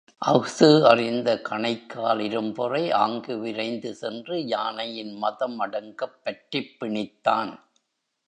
[0.17, 7.59] அஃது அறிந்த கணைக்கால் இரும்பொறை, ஆங்கு விரைந்து சென்று, யானையின் மதம் அடங்கப் பற்றிப் பிணித்தான்.